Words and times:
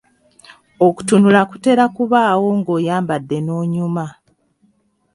Okutunula 0.87 1.41
kutera 1.49 1.81
okubaawo 1.89 2.47
ng'oyambadde 2.57 3.37
n'onyuma. 3.41 4.05